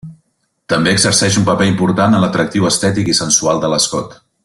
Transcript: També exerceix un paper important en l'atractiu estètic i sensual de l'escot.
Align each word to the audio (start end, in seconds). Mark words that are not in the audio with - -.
També 0.73 0.93
exerceix 0.95 1.37
un 1.41 1.45
paper 1.51 1.67
important 1.73 2.19
en 2.19 2.25
l'atractiu 2.25 2.67
estètic 2.73 3.13
i 3.15 3.19
sensual 3.23 3.63
de 3.67 3.75
l'escot. 3.75 4.19